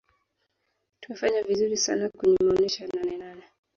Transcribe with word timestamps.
tumefanya 0.99 1.43
vizuri 1.43 1.77
sana 1.77 2.09
kwenye 2.09 2.37
maonesho 2.45 2.83
ya 2.83 2.89
nanenane 2.95 3.43